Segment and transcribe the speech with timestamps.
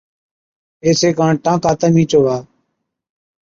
[0.83, 2.35] ايڇي ڪاڻ ٽانڪا تمهِين چووا۔